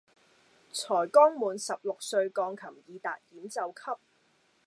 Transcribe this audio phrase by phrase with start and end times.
[0.73, 3.99] 才剛滿十六歲鋼琴己逹演奏級